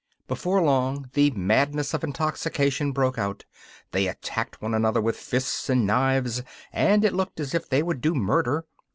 Before 0.27 0.63
long 0.63 1.11
the 1.13 1.29
madness 1.29 1.93
of 1.93 2.03
intoxication 2.03 2.91
broke 2.91 3.19
out; 3.19 3.45
they 3.91 4.07
attacked 4.07 4.59
one 4.59 4.73
another 4.73 4.99
with 4.99 5.15
fists 5.15 5.69
and 5.69 5.85
knives, 5.85 6.41
and 6.73 7.05
it 7.05 7.13
looked 7.13 7.39
as 7.39 7.53
if 7.53 7.69
they 7.69 7.83
would 7.83 8.01
do 8.01 8.15
murder. 8.15 8.65